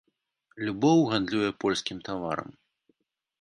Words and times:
Любоў 0.69 0.97
гандлюе 1.11 1.51
польскім 1.65 1.97
таварам. 2.09 2.49